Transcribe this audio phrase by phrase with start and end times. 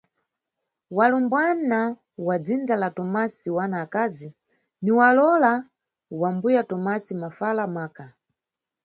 [0.97, 1.79] Walumbwana
[2.27, 4.29] wa dzindza la Tomasi wana akazi,
[4.81, 5.51] ni walowola
[6.21, 8.05] wa mbuya Tomasi mafala maka.